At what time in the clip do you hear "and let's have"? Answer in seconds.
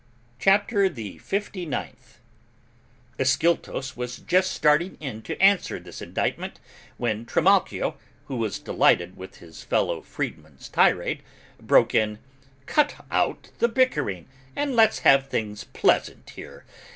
14.55-15.27